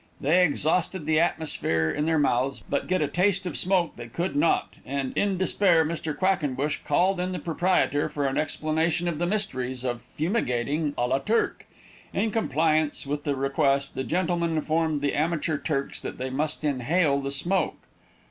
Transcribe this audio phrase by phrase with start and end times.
[0.19, 4.35] They exhausted the atmosphere in their mouths, but get a taste of smoke they could
[4.35, 6.17] not, and, in despair, Mr.
[6.17, 11.19] Quackenbush called in the proprietor for an explanation of the mysteries of fumigating à la
[11.19, 11.67] Turque.
[12.15, 17.19] In compliance with the request, the gentleman informed the amateur Turks that they must inhale
[17.19, 17.77] the smoke.